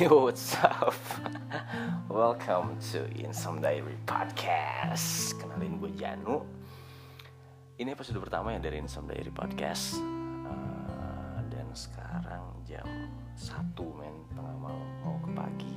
[0.00, 0.96] Yo, what's up?
[2.08, 5.36] Welcome to Insome Diary Podcast.
[5.36, 6.40] Kenalin gue Janu.
[7.76, 10.00] Ini episode pertama ya dari Insome Diary Podcast.
[10.00, 12.88] Uh, dan sekarang jam
[13.36, 15.74] 1 men tengah malam mau ke pagi.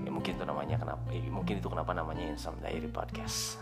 [0.00, 1.04] Ya mungkin itu namanya kenapa?
[1.12, 3.60] Ya, mungkin itu kenapa namanya Insome Diary Podcast.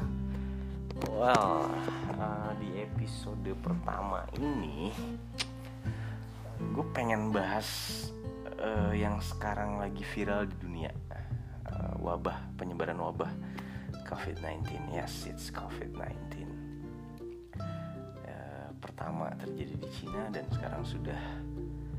[1.10, 1.66] Well,
[2.22, 4.94] uh, di episode pertama ini
[6.70, 7.66] gue pengen bahas
[8.62, 10.90] uh, yang sekarang lagi viral di dunia.
[11.62, 13.30] Uh, wabah penyebaran wabah
[14.04, 16.42] COVID-19 yes it's COVID-19
[18.26, 21.16] uh, pertama terjadi di Cina dan sekarang sudah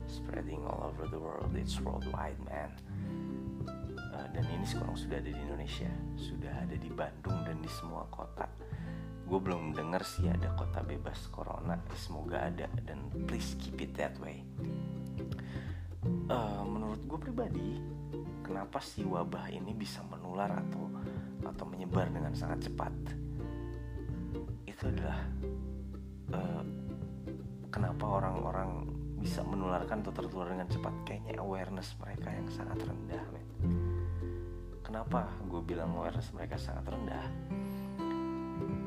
[0.05, 1.55] spreading all over the world.
[1.55, 2.69] It's worldwide man.
[4.13, 5.89] Uh, dan ini sekarang sudah ada di Indonesia.
[6.19, 8.45] Sudah ada di Bandung dan di semua kota.
[9.25, 11.81] Gue belum dengar sih ada kota bebas corona.
[11.97, 14.45] Semoga ada dan please keep it that way
[16.29, 17.69] uh, menurut gue pribadi
[18.43, 20.91] kenapa sih wabah ini bisa menular atau
[21.43, 22.93] atau menyebar dengan sangat cepat?
[24.63, 25.19] Itu adalah
[26.31, 26.63] uh,
[27.67, 28.87] kenapa orang-orang
[29.19, 30.93] bisa menularkan atau tertular dengan cepat?
[31.07, 33.47] Kayaknya awareness mereka yang sangat rendah men.
[34.83, 37.25] kenapa gue bilang awareness mereka sangat rendah?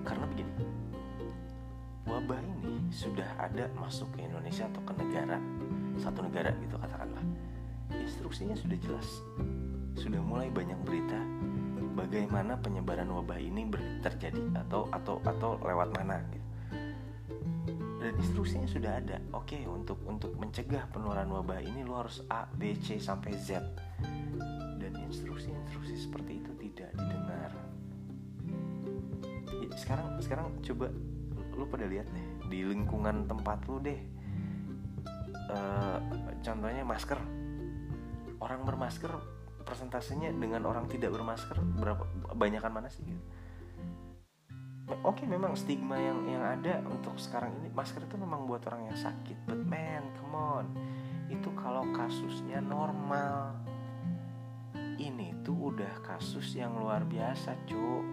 [0.06, 0.54] Karena begini
[2.06, 5.42] wabah ini sudah ada masuk ke Indonesia atau ke negara
[5.98, 7.24] satu negara gitu katakanlah.
[7.92, 9.08] Instruksinya sudah jelas.
[9.96, 11.16] Sudah mulai banyak berita
[11.96, 13.64] bagaimana penyebaran wabah ini
[14.04, 16.46] terjadi atau atau atau lewat mana gitu.
[17.96, 19.16] Dan instruksinya sudah ada.
[19.32, 23.64] Oke untuk untuk mencegah penularan wabah ini lo harus A B C sampai Z.
[24.76, 27.50] Dan instruksi-instruksi seperti itu tidak didengar.
[29.74, 30.92] Sekarang sekarang coba
[31.56, 33.96] lu pada lihat deh di lingkungan tempat lu deh
[35.50, 35.98] uh,
[36.40, 37.18] contohnya masker.
[38.36, 39.10] Orang bermasker
[39.66, 42.04] persentasenya dengan orang tidak bermasker berapa
[42.36, 43.02] banyakan mana sih?
[43.02, 43.24] Gitu
[44.86, 48.98] oke memang stigma yang yang ada untuk sekarang ini masker itu memang buat orang yang
[48.98, 49.46] sakit.
[49.46, 50.66] But man come on.
[51.26, 53.58] Itu kalau kasusnya normal.
[54.96, 58.04] Ini tuh udah kasus yang luar biasa cuk.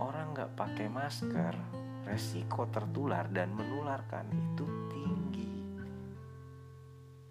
[0.00, 1.54] Orang nggak pakai masker
[2.04, 5.19] resiko tertular dan menularkan itu tinggi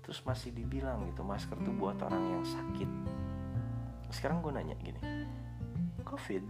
[0.09, 2.89] terus masih dibilang gitu masker tuh buat orang yang sakit.
[4.09, 4.97] Sekarang gue nanya gini
[6.09, 6.41] covid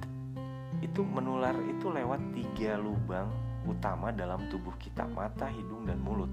[0.79, 3.27] itu menular itu lewat tiga lubang
[3.67, 6.31] utama dalam tubuh kita mata hidung dan mulut.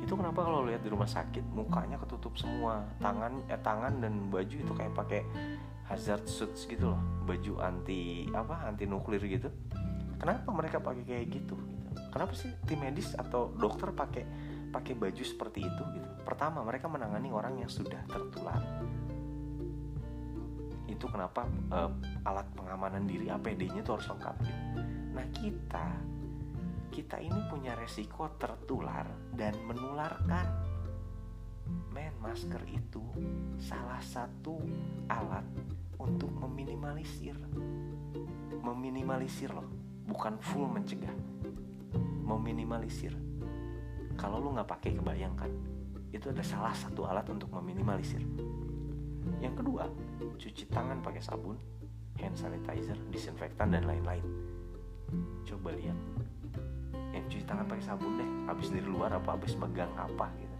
[0.00, 4.56] Itu kenapa kalau lihat di rumah sakit mukanya ketutup semua tangan eh tangan dan baju
[4.56, 5.20] itu kayak pakai
[5.92, 9.52] hazard suits gitu loh baju anti apa anti nuklir gitu.
[10.16, 11.60] Kenapa mereka pakai kayak gitu,
[12.08, 14.24] kenapa sih tim medis atau dokter pakai
[14.72, 16.08] pakai baju seperti itu gitu.
[16.22, 18.60] Pertama mereka menangani orang yang sudah tertular.
[20.86, 21.90] Itu kenapa uh,
[22.24, 24.62] alat pengamanan diri APD-nya itu harus lengkap gitu.
[25.16, 25.88] Nah kita
[26.90, 30.46] kita ini punya resiko tertular dan menularkan.
[31.90, 33.02] Men masker itu
[33.58, 34.54] salah satu
[35.10, 35.42] alat
[35.98, 37.34] untuk meminimalisir
[38.62, 39.66] meminimalisir loh
[40.06, 41.12] bukan full mencegah
[42.22, 43.14] meminimalisir
[44.26, 45.46] kalau lu nggak pakai kebayangkan
[46.10, 48.18] itu ada salah satu alat untuk meminimalisir.
[49.38, 49.86] Yang kedua
[50.34, 51.54] cuci tangan pakai sabun
[52.18, 54.26] hand sanitizer disinfektan dan lain-lain.
[55.46, 55.94] Coba lihat.
[57.14, 60.56] Yang cuci tangan pakai sabun deh habis dari luar apa habis megang apa gitu.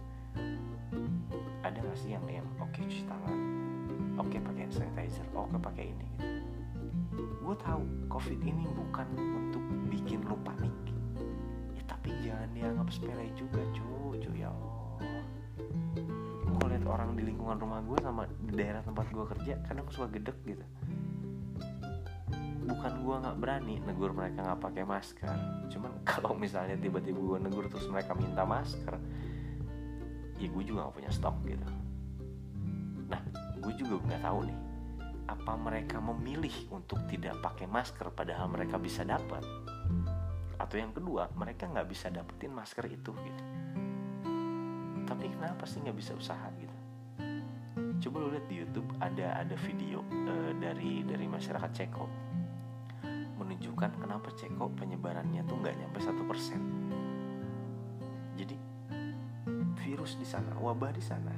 [1.66, 3.38] Ada nggak sih yang yang oke okay, cuci tangan
[4.15, 6.31] oke okay, pakai hand sanitizer oke okay, pakai ini gitu?
[7.43, 10.66] Gue tahu covid ini bukan untuk bikin lo panik
[12.06, 14.78] tapi jangan dianggap sepele juga cu cu ya Allah.
[16.47, 20.14] Gue lihat orang di lingkungan rumah gue sama di daerah tempat gue kerja kadang suka
[20.14, 20.62] gedek gitu.
[22.62, 25.35] Bukan gue nggak berani negur mereka nggak pakai masker.
[25.67, 28.94] Cuman kalau misalnya tiba-tiba gue negur terus mereka minta masker
[30.38, 31.67] ya gue juga gak punya stok gitu.
[33.11, 33.19] Nah
[33.58, 34.58] gue juga nggak tahu nih
[35.26, 39.43] apa mereka memilih untuk tidak pakai masker padahal mereka bisa dapat
[40.67, 43.43] atau yang kedua mereka nggak bisa dapetin masker itu gitu.
[45.07, 46.75] Tapi kenapa sih nggak bisa usaha gitu?
[48.03, 52.11] Coba lu lihat di YouTube ada ada video uh, dari dari masyarakat Ceko.
[53.39, 56.59] Menunjukkan kenapa Ceko penyebarannya tuh nggak nyampe satu persen.
[58.35, 58.59] Jadi
[59.87, 61.31] virus di sana wabah di sana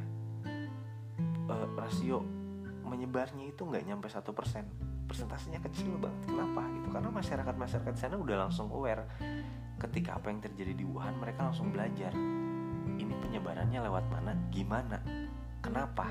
[1.53, 2.25] uh, rasio
[2.81, 6.29] menyebarnya itu nggak nyampe satu persen persentasenya kecil banget.
[6.29, 6.63] Kenapa?
[6.69, 6.89] Gitu.
[6.93, 9.09] Karena masyarakat masyarakat sana udah langsung aware.
[9.81, 12.13] Ketika apa yang terjadi di Wuhan mereka langsung belajar.
[12.99, 14.37] Ini penyebarannya lewat mana?
[14.53, 15.01] Gimana?
[15.65, 16.07] Kenapa?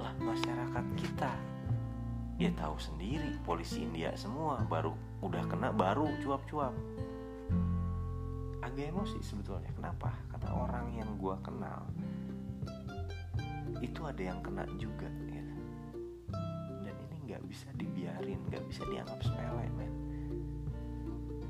[0.00, 1.32] Lah masyarakat kita
[2.40, 3.36] ya tahu sendiri.
[3.44, 6.72] Polisi India semua baru udah kena baru cuap-cuap.
[8.64, 9.68] Agak emosi sebetulnya.
[9.76, 10.14] Kenapa?
[10.32, 11.84] Karena orang yang gua kenal
[13.78, 15.06] itu ada yang kena juga
[17.48, 19.94] bisa dibiarin nggak bisa dianggap sepele men.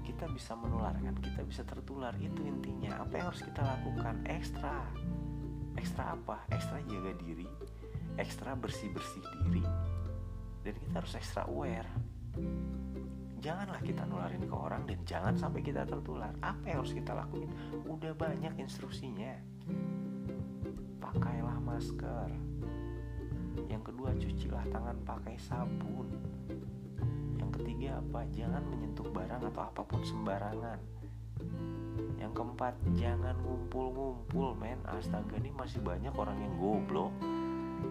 [0.06, 3.03] Kita bisa menularkan kita bisa tertular itu intinya.
[3.03, 4.23] Apa yang harus kita lakukan?
[4.31, 4.87] Ekstra.
[5.77, 6.47] Ekstra apa?
[6.55, 7.47] Ekstra jaga diri
[8.19, 9.65] ekstra bersih bersih diri.
[10.67, 11.89] Dan kita harus extra aware.
[13.39, 16.35] Janganlah kita nularin ke orang dan jangan sampai kita tertular.
[16.43, 17.49] Apa yang harus kita lakuin?
[17.87, 19.39] Udah banyak instruksinya.
[20.99, 22.48] Pakailah masker
[23.66, 26.06] yang kedua cucilah tangan pakai sabun.
[27.43, 28.22] Yang ketiga apa?
[28.31, 30.78] Jangan menyentuh barang atau apa pun sembarangan.
[32.19, 34.78] Yang keempat jangan ngumpul-ngumpul men.
[34.87, 37.10] Astaga ini masih banyak orang yang goblok.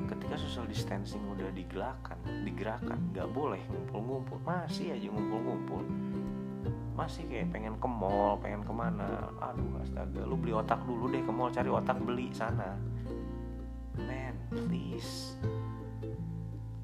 [0.07, 4.39] Ketika social distancing udah digerakkan digerakkan nggak boleh ngumpul-ngumpul.
[4.47, 5.83] Masih aja ngumpul-ngumpul.
[6.95, 9.31] Masih kayak pengen ke mall pengen ke mana.
[9.43, 12.96] Aduh astaga lu beli otak dulu deh ke mall cari otak beli sana
[14.05, 15.33] man please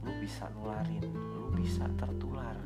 [0.03, 2.57] lu bisa nularin lu bisa tertular.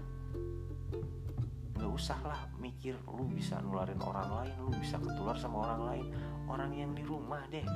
[1.78, 6.08] Nggak usah lah mikir lu bisa nularin orang lain lu bisa ketular sama orang lain.
[6.48, 7.68] Orang yang di rumah deh.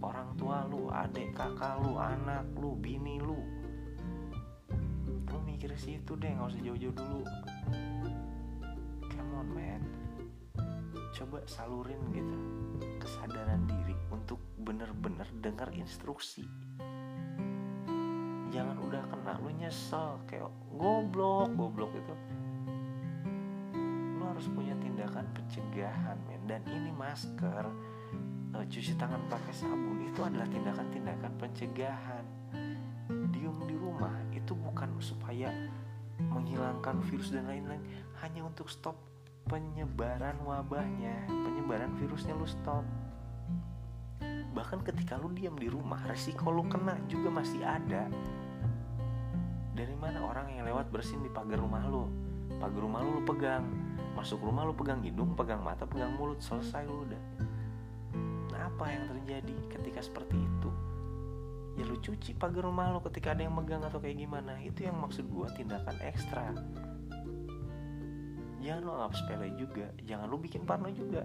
[0.00, 3.36] Orang tua lu, adik kakak lu, anak lu, bini lu.
[5.28, 7.22] Lu mikir situ deh, nggak usah jauh-jauh dulu.
[9.12, 9.84] Come on man,
[11.12, 12.38] coba salurin gitu
[13.00, 16.44] kesadaran diri untuk bener-bener dengar instruksi.
[18.52, 22.14] Jangan udah kena lu nyesel kayak goblok, goblok itu.
[24.20, 27.64] Lu harus punya tindakan pencegahan men dan ini masker
[28.54, 32.24] uh, cuci tangan pakai sabun itu adalah tindakan-tindakan pencegahan.
[33.34, 35.50] Diem di rumah itu bukan supaya
[36.20, 37.80] menghilangkan virus dan lain-lain,
[38.20, 39.09] hanya untuk stop
[39.48, 42.84] penyebaran wabahnya, penyebaran virusnya lu stop.
[44.50, 48.10] Bahkan ketika lu diam di rumah, resiko lu kena juga masih ada.
[49.72, 52.10] Dari mana orang yang lewat bersin di pagar rumah lu?
[52.60, 53.64] Pagar rumah lu lu pegang,
[54.18, 57.22] masuk rumah lu pegang hidung, pegang mata, pegang mulut, selesai lu udah
[58.80, 60.70] apa yang terjadi ketika seperti itu
[61.76, 64.96] ya lu cuci pagar rumah lo ketika ada yang megang atau kayak gimana itu yang
[65.00, 66.52] maksud gue tindakan ekstra
[68.60, 69.88] jangan lo anggap sepele juga.
[70.04, 71.24] Jangan lo bikin parno juga.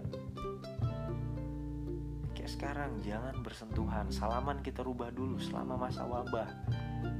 [2.32, 4.08] Kayak sekarang jangan bersentuhan.
[4.12, 6.48] Salaman kita rubah dulu selama masa wabah.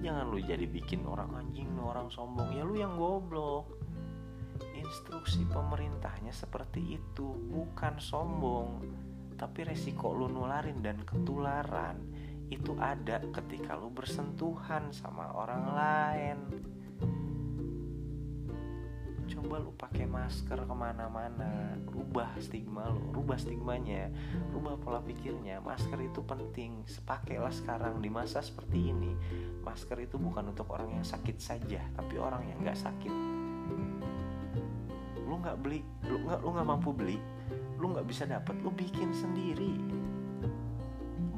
[0.00, 2.52] Jangan lo jadi bikin orang anjing orang sombong.
[2.56, 3.70] Ya lu yang goblok.
[4.72, 7.26] Instruksi pemerintahnya seperti itu.
[7.52, 8.84] Bukan sombong
[9.36, 12.00] tapi resiko lu nularin dan ketularan
[12.48, 16.38] itu ada ketika lu bersentuhan sama orang lain
[19.56, 21.80] coba lu pakai masker ke mana-mana.
[21.88, 24.12] Rubah stigma lu rubah stigmanya
[24.52, 25.64] rubah pola pikirnya.
[25.64, 29.16] Masker itu penting sepakailah sekarang di masa seperti ini.
[29.64, 33.14] Masker itu bukan untuk orang yang sakit saja tapi orang yang nggak sakit.
[35.24, 37.16] Lu nggak beli lu nggak lu nggak mampu beli
[37.80, 39.72] lu nggak bisa dapat lu bikin sendiri.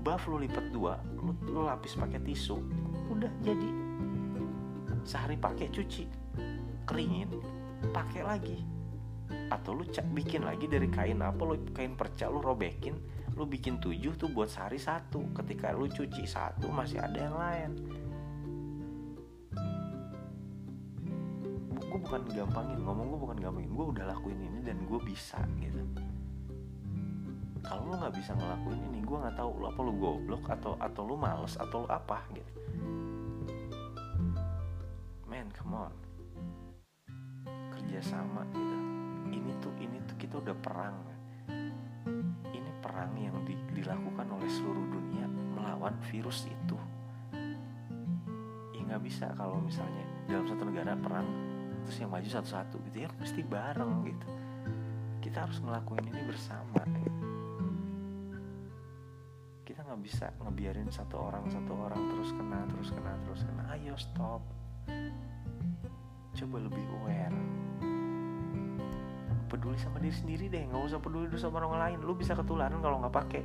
[0.03, 2.59] Buff lu lipat dua lu, lu lapis pakai tisu
[3.15, 3.71] udah jadi.
[5.07, 6.05] Sehari pakai cuci
[6.83, 7.58] keringin
[7.93, 8.59] pakai lagi.
[9.49, 12.97] Atau lu cak bikin lagi dari kain apa lu kain perca lu robekin
[13.39, 15.31] lu bikin tujuh tuh buat sehari satu.
[15.31, 17.71] Ketika lu cuci satu masih ada yang lain.
[21.89, 23.71] Gue bukan gampangin ngomong gue bukan gampangin.
[23.73, 25.83] Gue udah lakuin ini dan gue bisa gitu.
[27.63, 31.03] Kalau lu nggak bisa ngelakuin ini gue nggak tahu lu apa lu goblok atau atau
[31.07, 32.53] lu males atau lu apa gitu.
[35.29, 36.08] Man come on
[37.75, 38.77] kerjasama gitu.
[39.33, 40.97] Ini tuh ini tuh kita udah perang
[42.49, 46.77] ini perang yang di, dilakukan oleh seluruh dunia melawan virus itu.
[48.77, 51.29] Ya nggak bisa kalau misalnya dalam satu negara perang
[51.85, 54.29] terus yang maju satu-satu gitu ya mesti bareng gitu.
[55.25, 57.29] Kita harus ngelakuin ini bersama gitu
[59.89, 63.63] nggak bisa ngebiarin satu orang satu orang terus kena terus kena terus kena.
[63.73, 64.45] Ayo stop
[66.39, 67.39] coba lebih aware.
[69.51, 71.99] Peduli sama diri sendiri deh nggak usah peduli dulu sama orang lain.
[72.07, 73.43] Lu bisa ketularan kalau nggak pakai.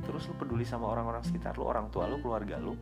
[0.00, 2.72] Terus lu peduli sama orang-orang sekitar lu orang tua lu keluarga lu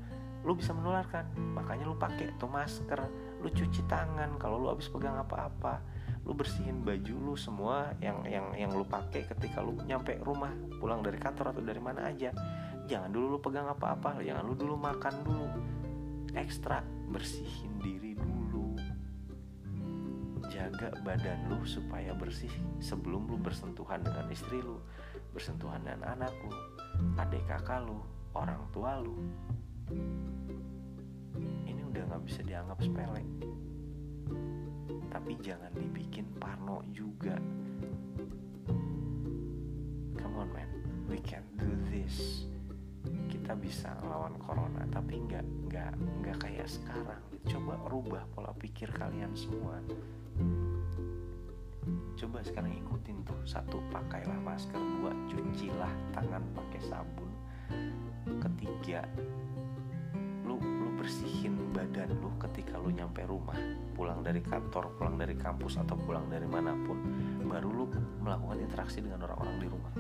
[0.45, 1.27] lu bisa menularkan.
[1.57, 3.01] Makanya lu pakai tuh masker
[3.43, 5.83] lu cuci tangan kalau lu habis pegang apa-apa.
[6.23, 11.03] Lu bersihin baju lu semua yang yang yang lu pakai ketika lu nyampe rumah pulang
[11.03, 12.31] dari kantor atau dari mana aja.
[12.85, 15.49] Jangan dulu lu pegang apa-apa jangan lu dulu makan dulu.
[16.37, 18.14] Ekstra bersihin diri
[20.55, 24.79] jaga badan lu supaya bersih sebelum lu bersentuhan dengan istri lu
[25.35, 26.55] bersentuhan dengan anak lu
[27.19, 27.99] adik kakak lu
[28.39, 29.15] orang tua lu.
[31.67, 33.23] Ini udah nggak bisa dianggap sepele.
[35.11, 37.39] Tapi jangan dibikin parno juga.
[40.19, 40.71] Come on man.
[41.07, 42.47] We can do this.
[43.31, 45.93] Kita bisa ngelawan corona tapi nggak nggak
[46.23, 47.23] nggak kayak sekarang.
[47.47, 49.79] Coba rubah pola pikir kalian semua
[52.25, 54.81] coba sekarang ikutin tuh satu pakailah masker.
[54.81, 57.31] Dua cucilah tangan pakai sabun.
[58.41, 59.05] Ketiga
[60.49, 63.55] lu lu bersihin badan lu ketika lu nyampe rumah.
[63.93, 66.97] Pulang dari kantor pulang dari kampus atau pulang dari mana pun
[67.45, 67.85] baru lu
[68.25, 69.93] melakukan interaksi dengan orang-orang di rumah.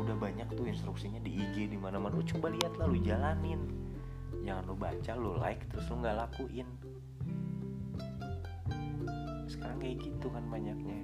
[0.00, 3.60] Udah banyak tuh instruksinya di IG di mana mana lu coba lihat lah lu jalanin.
[4.48, 6.68] Jangan lu baca lu like terus lu nggak lakuin
[9.58, 11.02] sekarang kayak gitu kan banyaknya.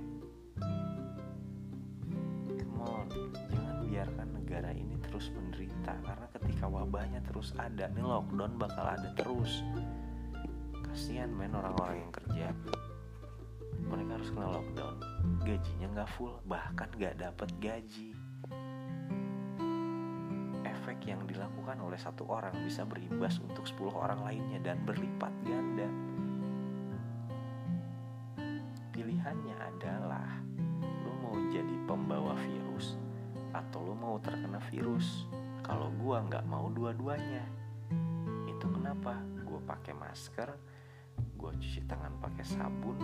[2.54, 3.10] Come on
[3.50, 5.98] jangan biarkan negara ini terus menderita.
[6.06, 9.66] Karena ketika wabahnya terus ada nih lockdown bakal ada terus.
[10.86, 12.48] Kasihan men orang-orang yang kerja.
[13.90, 14.96] Mereka harus kena lockdown.
[15.42, 18.14] Gajinya nggak full bahkan nggak dapat gaji.
[20.62, 26.13] Efek yang dilakukan oleh satu orang bisa berimbas untuk 10 orang lainnya dan berlipat ganda
[29.24, 30.28] pilihannya adalah
[31.00, 33.00] lu mau jadi pembawa virus
[33.56, 35.24] atau lo mau terkena virus.
[35.64, 37.40] Kalau gue nggak mau dua-duanya.
[38.44, 39.16] Itu kenapa?
[39.48, 40.52] Gue pakai masker
[41.40, 42.98] gue cuci tangan pakai sabun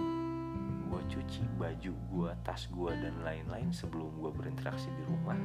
[0.91, 5.41] gue cuci baju gue tas gue dan lain-lain sebelum gue berinteraksi di rumah.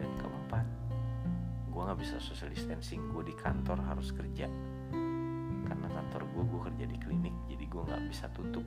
[0.00, 0.64] Dan keempat
[1.68, 3.12] gue nggak bisa social distancing.
[3.12, 4.48] Gue di kantor harus kerja.
[5.68, 8.64] Karena kantor gue gue kerja di klinik jadi gue nggak bisa tutup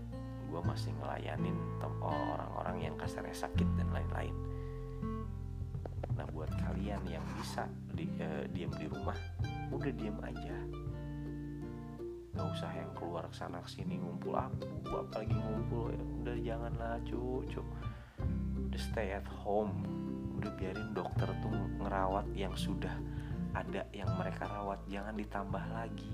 [0.48, 1.56] gue masih ngelayanin
[2.02, 4.36] orang-orang yang kasarnya sakit dan lain-lain
[6.18, 9.16] Nah buat kalian yang bisa di, uh, diem di rumah,
[9.70, 10.58] udah diem aja.
[12.34, 16.94] Gak usah yang keluar ke sana ke sini ngumpul aku, apalagi ngumpul ya udah janganlah
[17.06, 17.62] cucu.
[18.66, 19.86] Udah stay at home,
[20.42, 22.94] udah biarin dokter tuh ngerawat yang sudah
[23.54, 26.14] ada yang mereka rawat, jangan ditambah lagi.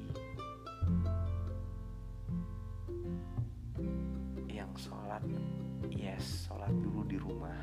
[5.13, 5.29] Sholat,
[5.93, 7.61] yes, sholat dulu di rumah.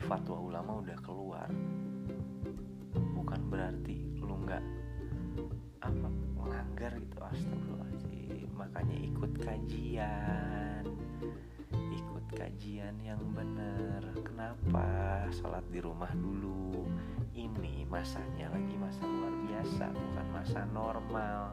[0.00, 1.48] Fatwa ulama udah keluar.
[2.96, 4.64] Bukan berarti lu nggak
[5.84, 6.08] apa
[6.40, 8.48] melanggar gitu astagfirullahaladzim.
[8.56, 10.84] Makanya ikut kajian.
[11.76, 14.00] Ikut kajian yang bener.
[14.24, 14.88] Kenapa
[15.36, 16.80] sholat di rumah dulu?
[17.36, 21.52] Ini masanya lagi masa luar biasa bukan masa normal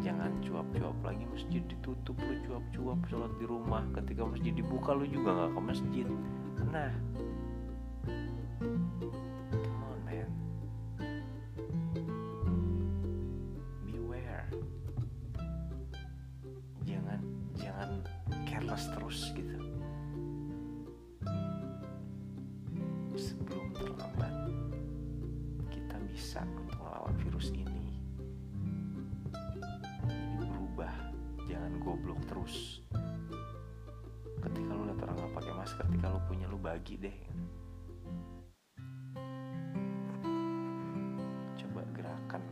[0.00, 5.30] jangan cuap-cuap lagi masjid ditutup lu cuap-cuap sholat di rumah ketika masjid dibuka lu juga
[5.36, 6.06] nggak ke masjid.
[6.68, 6.90] Nah
[31.90, 32.86] goblok terus.
[34.38, 37.16] Ketika lu lihat orang nggak pakai masker ketika lu punya lu bagi deh.
[41.58, 42.42] Coba gerakan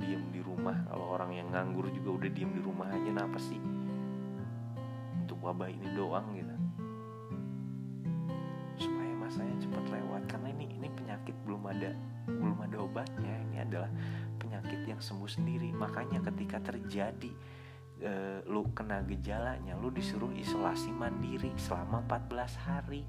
[0.00, 0.88] diem di rumah.
[0.88, 3.60] Kalau orang yang nganggur juga udah diem di rumah aja kenapa sih?
[5.20, 6.56] Untuk wabah ini doang gitu.
[8.88, 10.22] Supaya masanya cepat lewat.
[10.32, 11.92] Karena ini ini penyakit belum ada
[12.24, 13.36] belum ada obatnya.
[13.52, 13.92] Ini adalah
[14.40, 15.76] penyakit yang sembuh sendiri.
[15.76, 17.60] Makanya ketika terjadi
[18.02, 18.12] e,
[18.50, 23.06] lu kena gejalanya lu disuruh isolasi mandiri selama 14 hari.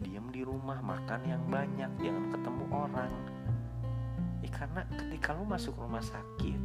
[0.00, 3.12] Diem di rumah makan yang banyak jangan ketemu orang.
[4.40, 6.60] Ya karena ketika lu masuk rumah sakit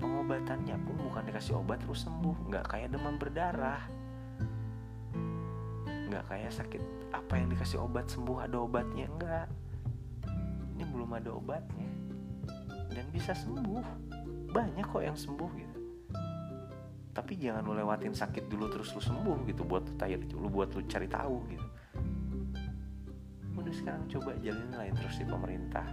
[0.00, 2.36] pengobatannya pun bukan dikasih obat terus sembuh.
[2.48, 3.82] Nggak kayak demam berdarah.
[6.08, 9.04] Nggak kayak sakit apa yang dikasih obat sembuh ada obatnya.
[9.04, 9.46] Enggak
[10.74, 11.90] ini belum ada obatnya.
[12.88, 13.84] Dan bisa sembuh.
[14.54, 15.73] Banyak kok yang sembuh gitu
[17.14, 20.74] tapi jangan lu lewatin sakit dulu terus lu sembuh gitu buat lu tayar lu buat
[20.74, 21.66] lu cari tahu gitu.
[23.54, 25.86] Udah sekarang coba jalin lain terus di pemerintah.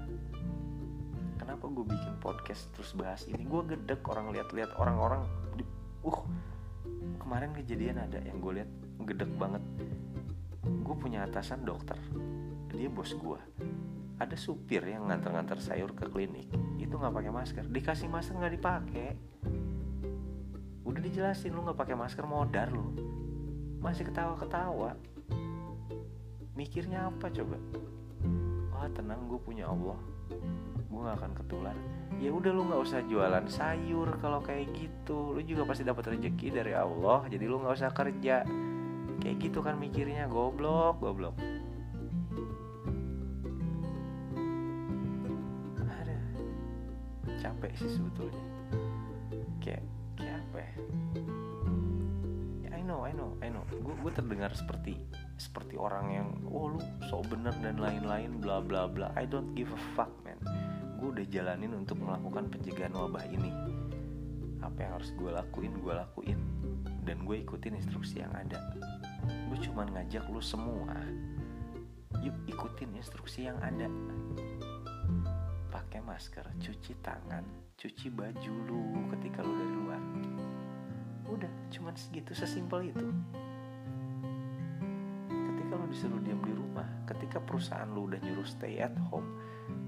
[1.38, 3.46] Kenapa gue bikin podcast terus bahas ini?
[3.46, 5.22] Gue gedek orang lihat-lihat orang-orang
[6.02, 6.20] uh
[7.22, 8.70] kemarin kejadian ada yang gue lihat
[9.06, 9.62] gedek banget.
[10.82, 11.98] Gue punya atasan dokter
[12.72, 13.40] dia bos gue
[14.22, 16.50] ada supir yang nganter-nganter sayur ke klinik
[16.82, 17.66] itu nggak pakai masker.
[17.70, 19.10] Dikasih masker nggak dipakai
[20.82, 22.94] udah dijelasin lu nggak pakai masker modar lu.
[23.82, 24.98] Masih ketawa-ketawa.
[26.58, 27.58] Mikirnya apa coba?
[28.74, 29.98] Wah tenang gue punya Allah.
[30.92, 31.78] Gue gak akan ketular.
[32.20, 35.34] Ya udah lu nggak usah jualan sayur kalau kayak gitu.
[35.34, 38.46] Lu juga pasti dapat rezeki dari Allah jadi lu nggak usah kerja.
[39.22, 41.38] Kayak gitu kan mikirnya goblok goblok.
[45.82, 46.18] Ada
[47.42, 48.51] capek sih sebetulnya
[52.66, 53.64] ya I know I know I know.
[53.70, 54.98] Gue gue terdengar seperti
[55.38, 59.10] seperti orang yang oh lu so bener dan lain-lain bla bla bla.
[59.18, 60.38] I don't give a fuck man.
[61.02, 63.52] Gue udah jalanin untuk melakukan pencegahan wabah ini.
[64.62, 66.40] Apa yang harus gue lakuin gue lakuin.
[67.02, 68.62] Dan gue ikutin instruksi yang ada.
[69.50, 70.94] Gue cuman ngajak lu semua
[72.22, 73.90] yuk ikutin instruksi yang ada.
[75.74, 80.02] Pakai masker cuci tangan cuci baju lu ketika lu dari luar
[81.42, 83.08] udah cuman segitu sesimpel itu.
[85.26, 89.26] Ketika lu disuruh diam di rumah ketika perusahaan lu udah nyuruh stay at home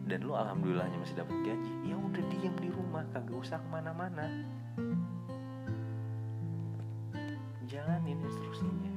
[0.10, 4.26] dan lu alhamdulillahnya masih dapat gaji ya udah diem di rumah kagak usah ke mana-mana.
[7.70, 8.94] Jalanin instruksinya.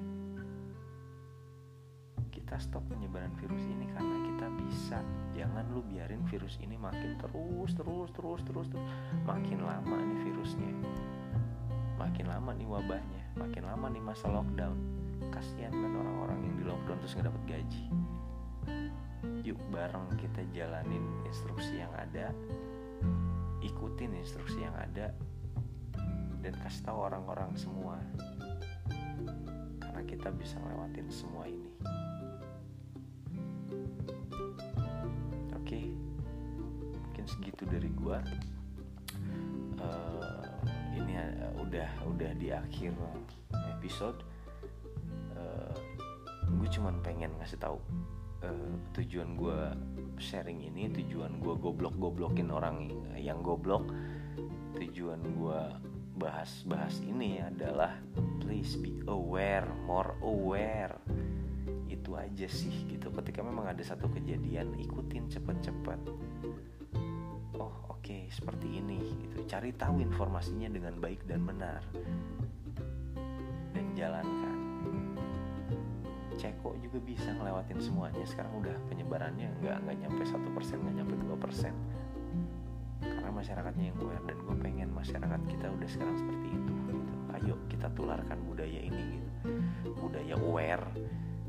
[2.32, 4.98] Kita stop penyebaran virus ini karena kita bisa.
[5.36, 8.88] Jangan lu biarin virus ini makin terus terus terus terus terus.
[9.28, 10.72] Makin lama nih virusnya
[11.96, 14.76] makin lama nih wabahnya makin lama nih masa lockdown.
[15.32, 17.84] Kasihan kan orang-orang yang di lockdown terus nggak dapat gaji.
[19.44, 22.32] Yuk bareng kita jalanin instruksi yang ada
[23.60, 25.12] ikutin instruksi yang ada
[26.40, 27.98] dan kasih tahu orang-orang semua.
[29.80, 31.70] Karena kita bisa ngelewatin semua ini.
[35.56, 35.80] Oke
[36.94, 38.20] mungkin segitu dari gua
[41.16, 42.92] uh, udah udah di akhir
[43.78, 44.20] episode
[45.34, 45.74] uh,
[46.46, 47.80] gue cuman pengen ngasih tahu
[48.44, 49.58] uh, tujuan gue
[50.20, 53.88] sharing ini tujuan gue goblok-goblokin orang yang goblok
[54.76, 55.60] tujuan gue
[56.16, 57.92] bahas-bahas ini adalah
[58.40, 60.96] please be aware more aware.
[61.86, 63.12] Itu aja sih gitu.
[63.12, 66.00] Ketika memang ada satu kejadian ikutin cepet-cepet.
[67.60, 69.42] Oh oke seperti ini gitu.
[69.48, 71.82] Cari tahu informasinya dengan baik dan benar.
[73.72, 74.54] Dan jalankan.
[76.36, 78.22] Ceko juga bisa ngelewatin semuanya.
[78.28, 81.74] Sekarang udah penyebarannya nggak nggak nyampe satu persen nggak nyampe dua persen.
[83.00, 87.14] Karena masyarakatnya yang aware dan gue pengen masyarakat kita udah sekarang seperti itu gitu.
[87.34, 89.30] Ayo kita tularkan budaya ini gitu.
[89.98, 90.86] Budaya aware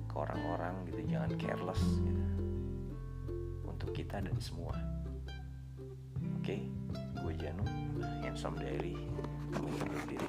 [0.08, 1.02] ke orang-orang gitu.
[1.06, 2.24] Jangan careless gitu.
[3.68, 4.97] Untuk kita dan semua?
[7.38, 7.62] Gue Janu
[8.26, 8.98] handsome diary
[9.54, 10.26] kami undur diri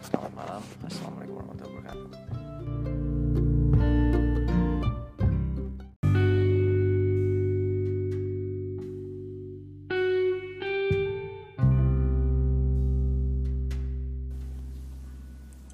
[0.00, 2.10] selamat malam assalamualaikum warahmatullahi wabarakatuh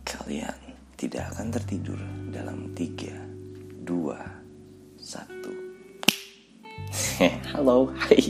[0.03, 0.59] kalian
[0.99, 1.99] tidak akan tertidur
[2.31, 3.15] dalam tiga,
[3.83, 4.23] dua,
[4.99, 5.51] satu.
[7.55, 8.23] Halo, hai.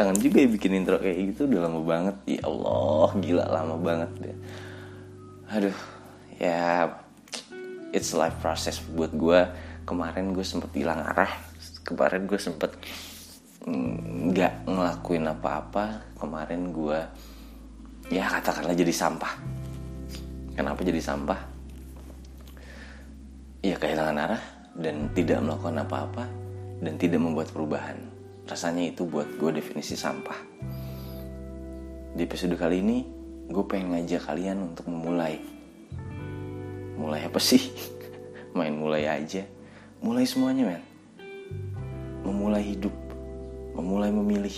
[0.00, 2.16] Kangen juga ya bikin intro kayak gitu udah lama banget.
[2.24, 4.36] Ya Allah, gila lama banget deh.
[5.52, 5.76] Aduh,
[6.40, 6.88] ya
[7.92, 9.40] it's life process buat gue.
[9.84, 11.28] Kemarin gue sempet hilang arah.
[11.84, 12.72] Kemarin gue sempet
[13.68, 16.16] nggak ngelakuin apa-apa.
[16.16, 17.00] Kemarin gue
[18.08, 19.60] ya katakanlah jadi sampah
[20.60, 21.40] Kenapa jadi sampah?
[23.64, 24.42] Ya kehilangan arah
[24.76, 26.24] dan tidak melakukan apa-apa
[26.84, 28.19] dan tidak membuat perubahan.
[28.50, 30.34] Rasanya itu buat gue definisi sampah.
[32.18, 33.06] Di episode kali ini,
[33.46, 35.38] gue pengen ngajak kalian untuk memulai.
[36.98, 37.70] Mulai apa sih?
[38.58, 39.46] Main mulai aja.
[40.02, 40.82] Mulai semuanya, men.
[42.26, 42.92] Memulai hidup.
[43.78, 44.56] Memulai memilih.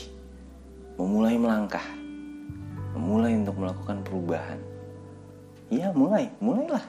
[0.97, 1.85] Memulai melangkah.
[2.97, 4.73] Memulai untuk melakukan perubahan
[5.73, 6.85] Iya mulai, mulailah.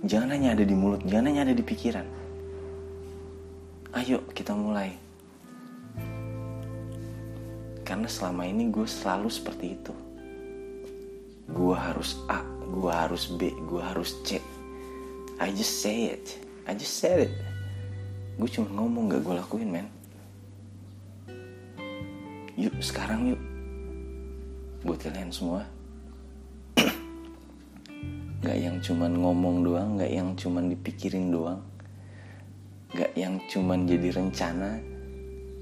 [0.00, 2.08] Jangan hanya ada di mulut, jangan hanya ada di pikiran.
[3.92, 5.05] Ayo kita mulai.
[7.86, 9.94] Karena selama ini gue selalu seperti itu.
[11.46, 14.42] Gue harus A, gue harus B, gue harus C.
[15.38, 17.32] I just say it, I just said it.
[18.36, 19.88] Gue cuma ngomong gak gue lakuin men.
[22.56, 23.42] yuk sekarang yuk
[24.80, 25.68] buat kalian semua
[28.48, 31.60] gak yang cuman ngomong doang gak yang cuman dipikirin doang
[32.96, 34.80] gak yang cuman jadi rencana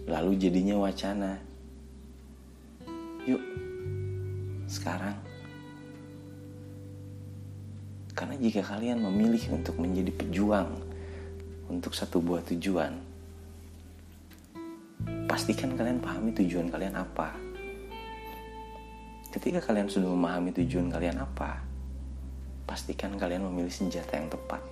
[0.07, 1.35] lalu jadinya wacana
[3.25, 3.43] yuk
[4.69, 5.17] sekarang.
[8.15, 10.71] Karena jika kalian memilih untuk menjadi pejuang
[11.67, 12.95] untuk satu buah tujuan
[15.27, 17.35] pastikan kalian pahami tujuan kalian apa.
[19.35, 21.59] Ketika kalian sudah memahami tujuan kalian apa
[22.65, 24.63] pastikan kalian memilih senjata yang tepat.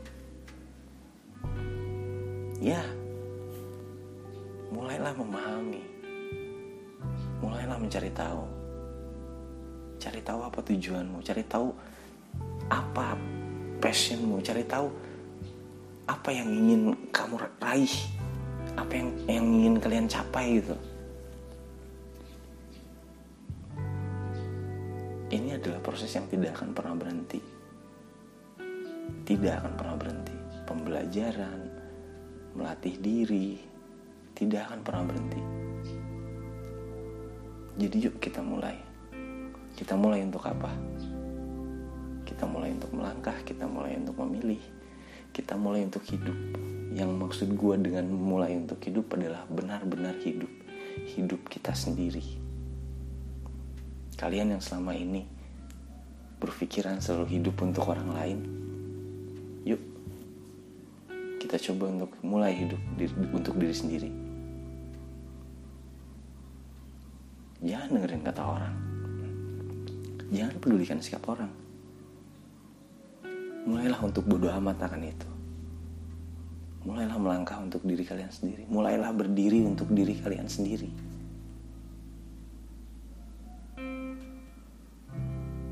[2.63, 2.81] Ya
[4.71, 5.92] mulailah memahami
[7.43, 8.43] mulailah mencari tahu.
[9.99, 11.71] Cari tahu apa tujuanmu cari tahu
[12.67, 13.15] apa
[13.79, 14.91] passionmu cari tahu
[16.11, 17.95] apa yang ingin kamu raih
[18.75, 20.75] apa yang yang ingin kalian capai gitu.
[25.33, 27.41] Ini adalah proses yang tidak akan pernah berhenti.
[29.23, 30.37] Tidak akan pernah berhenti.
[30.69, 31.61] Pembelajaran
[32.53, 33.57] melatih diri
[34.37, 35.62] tidak akan pernah berhenti.
[37.83, 38.79] Jadi yuk kita mulai.
[39.75, 40.71] Kita mulai untuk apa?
[42.23, 44.63] Kita mulai untuk melangkah, kita mulai untuk memilih,
[45.35, 46.39] kita mulai untuk hidup.
[46.95, 50.47] Yang maksud gue dengan mulai untuk hidup adalah benar-benar hidup.
[51.11, 52.23] Hidup kita sendiri.
[54.15, 55.27] Kalian yang selama ini
[56.39, 58.39] berpikiran selalu hidup untuk orang lain,
[59.67, 59.83] yuk
[61.43, 62.79] kita coba untuk mulai hidup
[63.35, 64.22] untuk diri sendiri.
[67.63, 68.75] Jangan dengerin kata orang.
[70.35, 71.53] Jangan pedulikan sikap orang.
[73.63, 75.31] Mulailah untuk bodoh amat akan itu.
[76.83, 78.67] Mulailah melangkah untuk diri kalian sendiri.
[78.67, 80.91] Mulailah berdiri untuk diri kalian sendiri.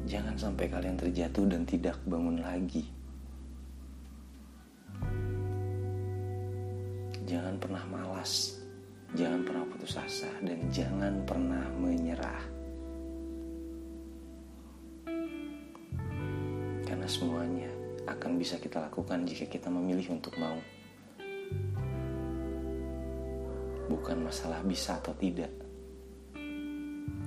[0.06, 2.86] Jangan sampai kalian terjatuh dan tidak bangun lagi.
[7.26, 8.59] Jangan pernah malas
[9.10, 12.42] Jangan pernah putus asa dan jangan pernah menyerah.
[16.86, 17.70] Karena semuanya
[18.06, 20.54] akan bisa kita lakukan jika kita memilih untuk mau.
[23.90, 25.50] Bukan masalah bisa atau tidak.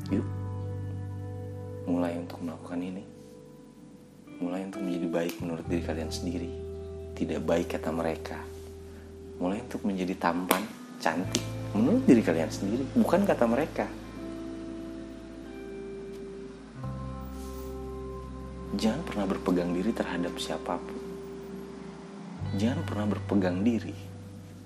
[0.08, 0.28] Yuk,
[1.84, 3.04] mulai untuk melakukan ini.
[4.40, 6.52] Mulai untuk menjadi baik menurut diri kalian sendiri.
[7.12, 8.40] Tidak baik kata mereka.
[9.40, 10.64] Mulai untuk menjadi tampan,
[11.04, 11.44] cantik,
[11.76, 13.92] menurut diri kalian sendiri, bukan kata mereka.
[18.80, 21.02] Jangan pernah berpegang diri terhadap siapa pun.
[22.56, 23.94] Jangan pernah berpegang diri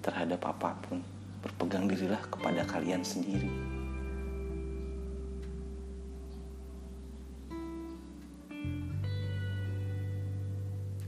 [0.06, 1.02] terhadap apa pun.
[1.42, 3.50] Berpegang dirilah kepada kalian sendiri.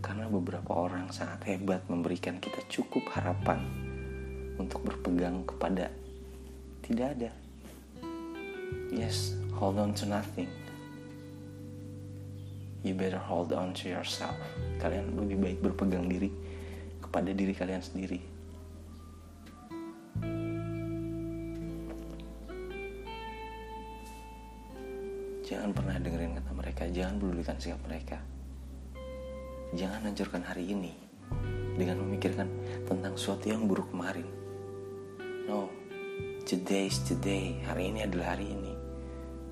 [0.02, 3.89] Karena beberapa orang sangat hebat memberikan kita cukup harapan
[4.60, 5.88] untuk berpegang kepada
[6.84, 7.32] tidak ada.
[8.92, 10.52] Yes, hold on to nothing.
[12.84, 14.36] You better hold on to yourself.
[14.80, 16.32] Kalian lebih baik berpegang diri
[17.00, 18.20] kepada diri kalian sendiri.
[25.50, 28.18] Jangan pernah dengerin kata mereka, jangan pedulikan sikap mereka.
[29.74, 30.94] Jangan hancurkan hari ini
[31.74, 32.50] dengan memikirkan
[32.86, 34.49] tentang sesuatu yang buruk kemarin.
[35.50, 35.66] No,
[36.46, 37.58] today is today.
[37.66, 38.70] Hari ini adalah hari ini.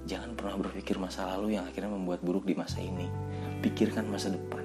[0.05, 3.09] Jangan pernah berpikir masa lalu yang akhirnya membuat buruk di masa ini.
[3.65, 4.61] Pikirkan masa depan.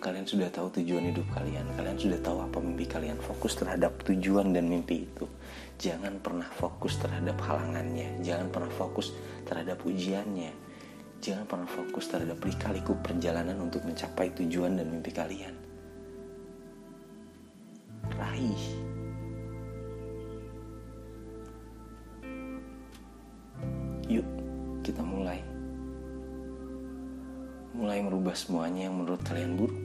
[0.00, 1.68] Kalian sudah tahu tujuan hidup kalian.
[1.76, 3.20] Kalian sudah tahu apa mimpi kalian.
[3.20, 5.28] Fokus terhadap tujuan dan mimpi itu.
[5.76, 8.24] Jangan pernah fokus terhadap halangannya.
[8.24, 9.12] Jangan pernah fokus
[9.44, 10.56] terhadap ujiannya.
[11.20, 15.61] Jangan pernah fokus terhadap lika-liku perjalanan untuk mencapai tujuan dan mimpi kalian
[24.12, 24.28] Yuk,
[24.84, 25.40] kita mulai.
[27.72, 29.80] Mulai merubah semuanya yang menurut kalian buruk.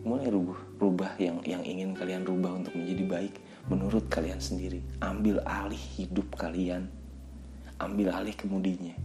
[0.00, 3.34] Mulai rubah, rubah yang yang ingin kalian rubah untuk menjadi baik
[3.68, 4.80] menurut kalian sendiri.
[5.00, 6.88] Ambil alih hidup kalian.
[7.80, 8.96] Ambil alih kemudinya.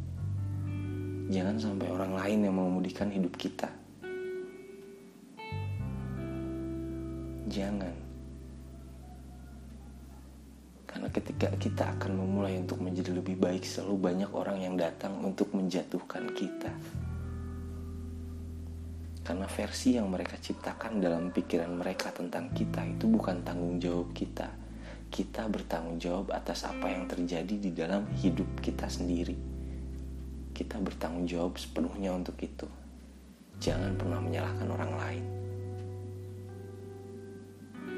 [1.32, 3.71] Jangan sampai orang lain yang memudikan hidup kita.
[7.47, 8.05] Jangan.
[10.96, 15.52] Karena ketika kita akan memulai untuk menjadi lebih baik, selalu banyak orang yang datang untuk
[15.52, 16.72] menjatuhkan kita.
[19.20, 24.64] Karena versi yang mereka ciptakan dalam pikiran mereka tentang kita itu bukan tanggung jawab kita.
[25.12, 29.36] kita bertanggung jawab atas apa yang terjadi di dalam hidup kita sendiri.
[30.56, 32.68] Kita bertanggung jawab sepenuhnya untuk itu.
[33.60, 35.26] Jangan pernah menyalahkan orang lain.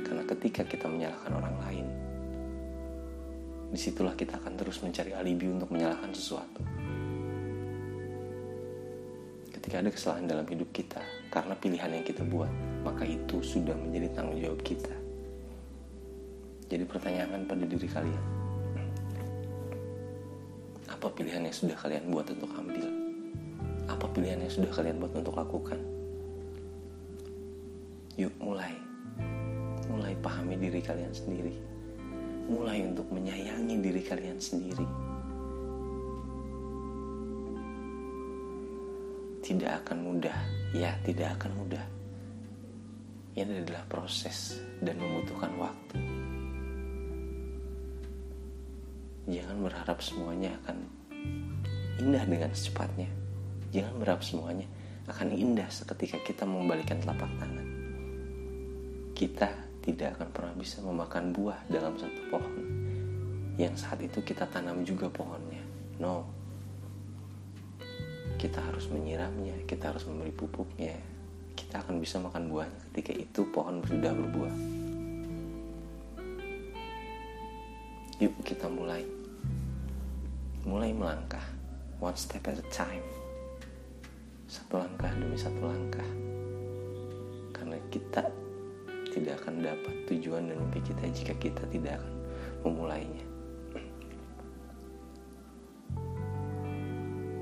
[0.05, 2.06] Karena ketika kita menyalahkan orang lain,
[3.67, 6.63] di situlah kita akan terus mencari alibi untuk menyalahkan sesuatu.
[9.51, 12.47] Ketika ada kesalahan dalam hidup kita karena pilihan yang kita buat,
[12.87, 14.95] maka itu sudah menjadi tanggung jawab kita.
[16.67, 18.25] Jadi pertanyaan pada diri kalian,
[20.87, 22.87] apa pilihan yang sudah kalian buat untuk ambil?
[23.87, 25.79] Apa pilihan yang sudah kalian buat untuk lakukan?
[28.15, 28.71] Yuk mulai,
[29.91, 31.76] mulai pahami diri kalian sendiri
[32.47, 34.87] mulai untuk menyayangi diri kalian sendiri.
[39.43, 40.37] Tidak akan mudah,
[40.75, 41.85] ya, tidak akan mudah.
[43.37, 45.97] Ini adalah proses dan membutuhkan waktu.
[49.27, 50.77] Jangan berharap semuanya akan
[51.99, 53.11] indah dengan secepatnya.
[53.75, 54.67] Jangan berharap semuanya
[55.07, 57.67] akan indah seketika kita membalikan telapak tangan.
[59.11, 62.77] Kita tidak akan pernah bisa memakan buah dalam satu pohon
[63.57, 65.61] yang saat itu kita tanam juga pohonnya.
[65.97, 66.29] No.
[68.37, 70.93] Kita harus menyiramnya, kita harus memberi pupuknya.
[71.57, 74.55] Kita akan bisa makan buahnya ketika itu pohon sudah berbuah.
[78.21, 79.01] Yuk kita mulai.
[80.61, 81.41] Mulai melangkah
[81.97, 83.05] one step at a time.
[84.45, 86.09] Satu langkah demi satu langkah.
[87.57, 88.21] Karena kita
[89.17, 92.13] tidak akan dapat tujuan dan mimpi kita jika kita tidak akan
[92.61, 93.25] memulainya.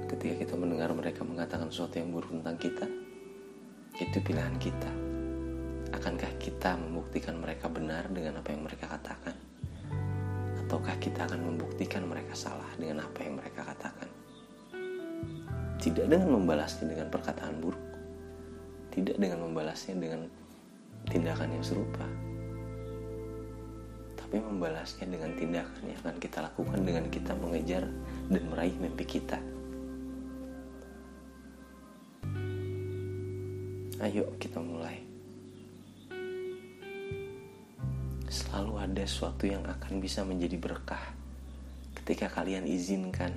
[0.08, 2.86] Ketika kita mendengar mereka mengatakan sesuatu yang buruk tentang kita,
[4.00, 4.92] itu pilihan kita.
[5.92, 9.36] Akankah kita membuktikan mereka benar dengan apa yang mereka katakan?
[10.66, 14.08] Ataukah kita akan membuktikan mereka salah dengan apa yang mereka katakan?
[15.80, 17.86] Tidak dengan membalasnya dengan perkataan buruk,
[18.96, 20.45] tidak dengan membalasnya dengan
[21.10, 22.06] tindakan yang serupa.
[24.18, 27.86] Tapi membalasnya dengan tindakan yang akan kita lakukan dengan kita mengejar
[28.28, 29.38] dan meraih mimpi kita.
[34.02, 35.00] Ayo kita mulai.
[38.28, 41.16] Selalu ada sesuatu yang akan bisa menjadi berkah
[42.04, 43.32] ketika kalian izinkan.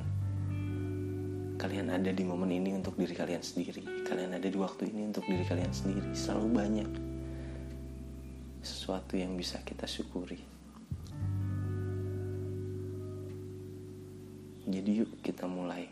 [1.59, 3.83] Kalian ada di momen ini untuk diri kalian sendiri.
[4.07, 6.11] Kalian ada di waktu ini untuk diri kalian sendiri.
[6.15, 7.08] Selalu banyak
[8.89, 10.41] sesuatu yang bisa kita syukuri.
[14.65, 15.85] Jadi yuk kita mulai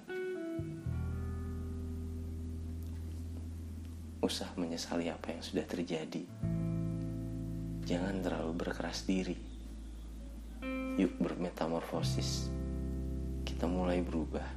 [4.24, 6.24] usah menyesali apa yang sudah terjadi.
[7.84, 9.36] Jangan terlalu berkeras diri.
[10.96, 12.48] Yuk bermetamorfosis.
[13.44, 14.48] Kita mulai berubah.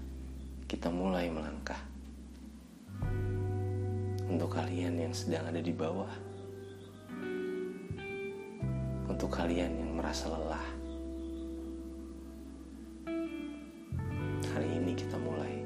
[0.63, 1.83] Kita mulai melangkah.
[4.31, 6.28] Untuk kalian yang sedang ada di bawah,
[9.19, 10.63] untuk kalian yang merasa lelah.
[14.55, 15.59] Hari ini kita mulai.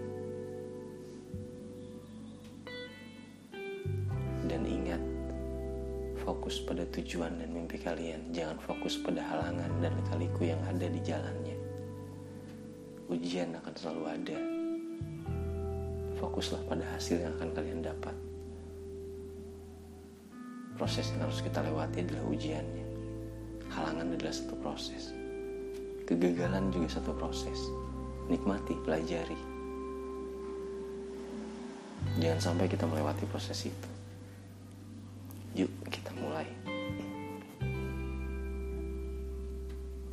[4.50, 4.98] Dan ingat,
[6.26, 8.34] fokus pada tujuan dan mimpi kalian.
[8.34, 11.58] Jangan fokus pada halangan dan kaliku yang ada di jalannya.
[13.06, 14.38] Ujian akan selalu ada.
[16.18, 18.18] Fokuslah pada hasil yang akan kalian dapat.
[20.74, 22.83] Proses yang harus kita lewati adalah ujiannya
[23.74, 25.10] halangan adalah satu proses.
[26.06, 27.58] Kegagalan juga satu proses.
[28.30, 29.40] Nikmati, pelajari.
[32.22, 33.90] Jangan sampai kita melewati proses itu.
[35.58, 36.46] Yuk, kita mulai.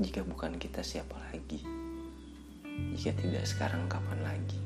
[0.00, 1.60] Jika bukan kita, siapa lagi?
[2.96, 4.60] Jika tidak sekarang, kapan lagi?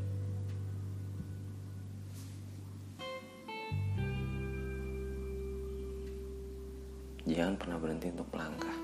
[7.25, 8.84] Jangan pernah berhenti untuk melangkah.